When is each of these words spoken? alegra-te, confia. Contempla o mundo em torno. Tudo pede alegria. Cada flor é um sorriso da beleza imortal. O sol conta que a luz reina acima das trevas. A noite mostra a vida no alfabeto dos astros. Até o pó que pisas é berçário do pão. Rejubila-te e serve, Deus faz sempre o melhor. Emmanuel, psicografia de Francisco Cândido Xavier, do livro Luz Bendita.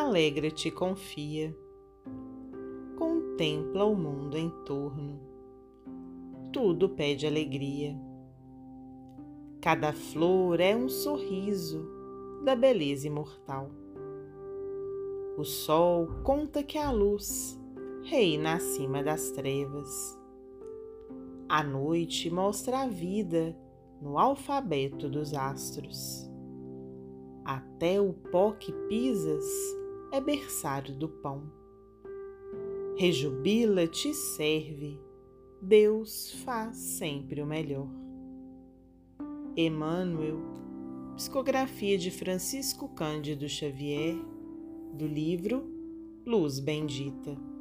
alegra-te, 0.00 0.70
confia. 0.70 1.56
Contempla 2.96 3.84
o 3.84 3.94
mundo 3.94 4.36
em 4.36 4.50
torno. 4.64 5.20
Tudo 6.52 6.88
pede 6.88 7.26
alegria. 7.26 7.96
Cada 9.60 9.92
flor 9.92 10.60
é 10.60 10.76
um 10.76 10.88
sorriso 10.88 11.88
da 12.44 12.54
beleza 12.54 13.06
imortal. 13.06 13.70
O 15.38 15.44
sol 15.44 16.08
conta 16.22 16.62
que 16.62 16.78
a 16.78 16.90
luz 16.90 17.58
reina 18.02 18.54
acima 18.54 19.02
das 19.02 19.30
trevas. 19.30 20.18
A 21.48 21.62
noite 21.62 22.30
mostra 22.30 22.80
a 22.80 22.86
vida 22.86 23.56
no 24.00 24.18
alfabeto 24.18 25.08
dos 25.08 25.34
astros. 25.34 26.30
Até 27.44 28.00
o 28.00 28.12
pó 28.12 28.52
que 28.52 28.72
pisas 28.88 29.44
é 30.12 30.20
berçário 30.20 30.94
do 30.94 31.08
pão. 31.08 31.50
Rejubila-te 32.96 34.10
e 34.10 34.14
serve, 34.14 35.00
Deus 35.60 36.32
faz 36.44 36.76
sempre 36.76 37.40
o 37.42 37.46
melhor. 37.46 37.88
Emmanuel, 39.56 40.38
psicografia 41.16 41.96
de 41.96 42.10
Francisco 42.10 42.88
Cândido 42.88 43.48
Xavier, 43.48 44.16
do 44.92 45.06
livro 45.06 45.64
Luz 46.26 46.60
Bendita. 46.60 47.53